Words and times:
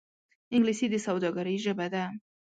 انګلیسي 0.55 0.87
د 0.89 0.95
سوداگرۍ 1.05 1.57
ژبه 1.65 1.87
ده 1.93 2.03